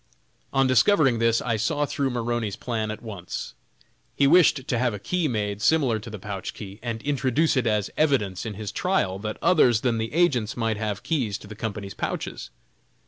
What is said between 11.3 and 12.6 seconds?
to the Company's pouches.